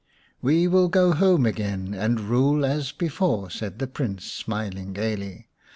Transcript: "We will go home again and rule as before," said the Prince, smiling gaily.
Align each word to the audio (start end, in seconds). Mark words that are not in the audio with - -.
"We 0.51 0.67
will 0.67 0.87
go 0.89 1.13
home 1.13 1.45
again 1.45 1.93
and 1.93 2.21
rule 2.21 2.65
as 2.65 2.91
before," 2.91 3.51
said 3.51 3.77
the 3.77 3.85
Prince, 3.85 4.23
smiling 4.25 4.93
gaily. 4.93 5.47